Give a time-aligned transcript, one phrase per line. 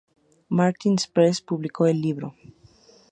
[0.49, 2.33] Martin's Press publicó el libro.